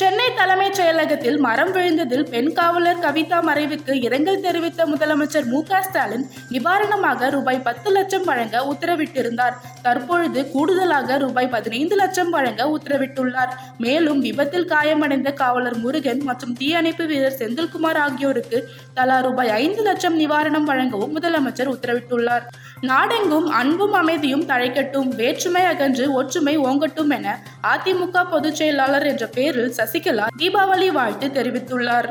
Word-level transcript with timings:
சென்னை 0.00 0.26
தலைமைச் 0.36 0.76
செயலகத்தில் 0.78 1.38
மரம் 1.38 1.72
விழுந்ததில் 1.72 2.24
பெண் 2.30 2.52
காவலர் 2.52 3.00
கவிதா 3.00 3.38
மறைவுக்கு 3.48 3.92
இரங்கல் 4.06 4.40
தெரிவித்த 4.40 4.86
முதலமைச்சர் 4.86 5.44
மு 5.44 5.60
ஸ்டாலின் 5.86 6.24
நிவாரணமாக 6.50 7.28
ரூபாய் 7.30 7.60
பத்து 7.60 7.90
லட்சம் 7.90 8.24
வழங்க 8.24 8.62
உத்தரவிட்டிருந்தார். 8.72 9.56
தற்பொழுது 9.82 10.40
கூடுதலாக 10.50 11.18
ரூபாய் 11.18 11.48
பதினைந்து 11.48 11.96
லட்சம் 11.96 12.30
வழங்க 12.30 12.70
உத்தரவிட்டுள்ளார். 12.76 13.52
மேலும் 13.78 14.20
விபத்தில் 14.20 14.64
காயமடைந்த 14.64 15.32
காவலர் 15.32 15.78
முருகன் 15.78 16.22
மற்றும் 16.22 16.54
தீயணைப்பு 16.54 17.06
வீரர் 17.06 17.38
செந்தில்குமார் 17.42 18.00
ஆகியோருக்கு 18.06 18.60
தலா 18.94 19.20
ரூபாய் 19.20 19.48
ஐந்து 19.62 19.82
லட்சம் 19.82 20.18
நிவாரணம் 20.18 20.68
வழங்கவும் 20.72 21.14
முதலமைச்சர் 21.18 21.72
உத்தரவிட்டுள்ளார். 21.76 22.46
நாடெங்கும் 22.80 23.50
அன்பும் 23.60 23.92
அமைதியும் 23.92 24.46
தழைக்கட்டும் 24.46 25.10
வேற்றுமை 25.22 25.64
அகன்று 25.64 26.12
ஒற்றுமை 26.12 26.56
ஓங்கட்டும் 26.58 27.12
என 27.18 27.36
அதிமுக 27.62 28.24
பொதுச் 28.30 28.54
செயலாளர் 28.54 29.06
என்ற 29.06 29.26
பெயரில் 29.26 29.74
சசிகலா 29.76 30.26
தீபாவளி 30.38 30.88
வாழ்த்து 30.92 31.28
தெரிவித்துள்ளார். 31.28 32.08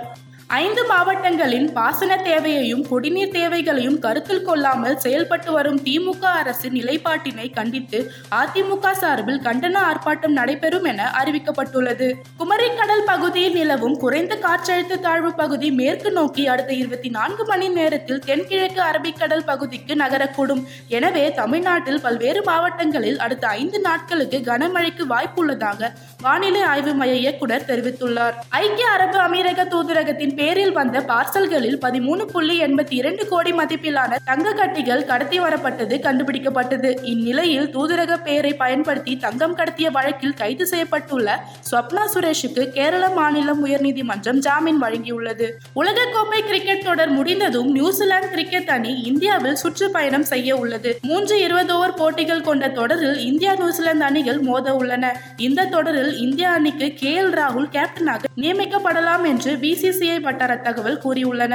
ஐந்து 0.59 0.81
மாவட்டங்களின் 0.87 1.67
பாசன 1.75 2.15
தேவையையும் 2.25 2.81
குடிநீர் 2.87 3.33
தேவைகளையும் 3.35 3.99
கருத்தில் 4.05 4.43
கொள்ளாமல் 4.47 4.97
செயல்பட்டு 5.03 5.51
வரும் 5.55 5.77
திமுக 5.85 6.23
அரசின் 6.39 6.75
நிலைப்பாட்டினை 6.77 7.45
கண்டித்து 7.57 7.99
அதிமுக 8.39 8.91
சார்பில் 9.01 9.39
கண்டன 9.45 9.75
ஆர்ப்பாட்டம் 9.89 10.35
நடைபெறும் 10.39 10.87
என 10.91 11.05
அறிவிக்கப்பட்டுள்ளது. 11.19 12.07
குமரிக்கடல் 12.39 13.03
பகுதியில் 13.11 13.55
நிலவும் 13.59 13.95
குறைந்த 14.03 14.35
காற்றழுத்த 14.45 14.99
தாழ்வு 15.05 15.31
பகுதி 15.41 15.69
மேற்கு 15.79 16.11
நோக்கி 16.11 16.45
அடுத்த 16.55 16.73
இருபத்தி 16.81 17.11
நான்கு 17.17 17.45
மணி 17.51 17.69
நேரத்தில் 17.77 18.21
தென்கிழக்கு 18.29 18.83
அரபிக்கடல் 18.89 19.45
பகுதிக்கு 19.51 19.95
நகரக்கூடும். 20.03 20.65
எனவே 20.99 21.23
தமிழ்நாட்டில் 21.39 22.03
பல்வேறு 22.07 22.43
மாவட்டங்களில் 22.49 23.21
அடுத்த 23.27 23.47
ஐந்து 23.61 23.81
நாட்களுக்கு 23.87 24.39
கனமழைக்கு 24.51 25.05
வாய்ப்புள்ளதாக 25.13 25.91
வானிலை 26.27 26.65
ஆய்வு 26.73 26.93
மைய 27.03 27.15
இயக்குனர் 27.23 27.69
தெரிவித்துள்ளார். 27.71 28.37
ஐக்கிய 28.63 28.91
அரபு 28.97 29.19
அமீரக 29.29 29.67
தூதரகத்தின் 29.73 30.37
பேரில் 30.41 30.75
வந்த 30.79 30.97
பார்சல்களில் 31.09 31.79
பதிமூணு 31.85 32.23
புள்ளி 32.33 32.55
எண்பத்தி 32.63 32.95
இரண்டு 33.01 33.23
கோடி 33.31 33.51
மதிப்பிலான 33.51 34.19
தங்க 34.29 34.53
கட்டிகள் 34.59 35.03
கடத்தி 35.09 35.37
வரப்பட்டது 35.39 35.95
கண்டுபிடிக்கப்பட்டது. 36.05 36.89
இந்நிலையில் 37.11 37.67
தூதரக 37.75 38.17
பெயரை 38.27 38.53
பயன்படுத்தி 38.61 39.13
தங்கம் 39.25 39.55
கடத்திய 39.57 39.87
வழக்கில் 39.97 40.37
கைது 40.41 40.65
செய்யப்பட்டுள்ள 40.71 41.29
ஸ்வப்னா 41.69 42.03
சுரேஷுக்கு 42.13 42.63
கேரள 42.77 43.03
மாநிலம் 43.17 43.61
உயர்நீதிமன்றம் 43.65 44.39
ஜாமீன் 44.45 44.81
வழங்கியுள்ளது. 44.83 45.47
உலகக்கோப்பை 45.81 46.39
கிரிக்கெட் 46.49 46.85
தொடர் 46.87 47.13
முடிந்ததும் 47.17 47.69
நியூசிலாந்து 47.77 48.29
கிரிக்கெட் 48.33 48.71
அணி 48.75 48.93
இந்தியாவில் 49.11 49.59
சுற்றுப்பயணம் 49.63 50.27
செய்ய 50.31 50.57
உள்ளது. 50.63 50.91
மூன்று 51.09 51.37
இருபது 51.45 51.73
ஓவர் 51.77 51.97
போட்டிகள் 52.01 52.45
கொண்ட 52.49 52.69
தொடரில் 52.79 53.19
இந்தியா 53.29 53.53
நியூசிலாந்து 53.61 54.07
அணிகள் 54.09 54.41
மோத 54.49 54.75
உள்ளன. 54.81 55.13
இந்த 55.47 55.69
தொடரில் 55.75 56.13
இந்திய 56.25 56.49
அணிக்கு 56.57 56.89
கே 57.01 57.13
எல் 57.21 57.33
ராகுல் 57.39 57.69
கேப்டனாக 57.77 58.29
நியமிக்கப்படலாம் 58.43 59.25
என்று 59.31 59.51
பிசிசிஐ 59.63 60.17
வட்டார 60.31 60.57
தகவல் 60.57 61.01
கூறியுள்ளன. 61.03 61.53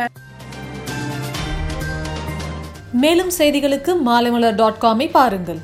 மேலும் 3.04 3.32
செய்திகளுக்கு 3.38 3.92
மாலைமலர் 4.06 4.54
டாட் 4.54 4.80
காமை 4.80 5.06
பாருங்கள். 5.16 5.60